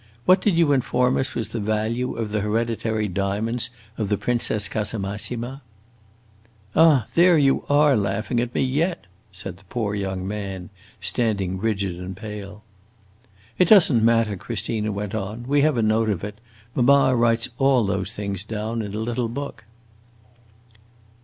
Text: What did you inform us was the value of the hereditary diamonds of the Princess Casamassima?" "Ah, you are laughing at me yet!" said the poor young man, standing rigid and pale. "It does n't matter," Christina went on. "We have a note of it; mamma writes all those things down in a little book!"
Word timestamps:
What 0.25 0.41
did 0.41 0.57
you 0.57 0.71
inform 0.71 1.15
us 1.17 1.35
was 1.35 1.49
the 1.49 1.59
value 1.59 2.15
of 2.15 2.31
the 2.31 2.39
hereditary 2.39 3.07
diamonds 3.07 3.69
of 3.99 4.09
the 4.09 4.17
Princess 4.17 4.67
Casamassima?" 4.67 5.61
"Ah, 6.75 7.05
you 7.15 7.63
are 7.69 7.95
laughing 7.95 8.39
at 8.39 8.55
me 8.55 8.63
yet!" 8.63 9.05
said 9.31 9.57
the 9.57 9.63
poor 9.65 9.93
young 9.93 10.27
man, 10.27 10.71
standing 10.99 11.59
rigid 11.59 11.99
and 11.99 12.17
pale. 12.17 12.63
"It 13.59 13.65
does 13.67 13.91
n't 13.93 14.01
matter," 14.01 14.35
Christina 14.35 14.91
went 14.91 15.13
on. 15.13 15.45
"We 15.47 15.61
have 15.61 15.77
a 15.77 15.83
note 15.83 16.09
of 16.09 16.23
it; 16.23 16.41
mamma 16.73 17.15
writes 17.15 17.49
all 17.59 17.85
those 17.85 18.11
things 18.11 18.43
down 18.43 18.81
in 18.81 18.95
a 18.95 18.99
little 18.99 19.29
book!" 19.29 19.65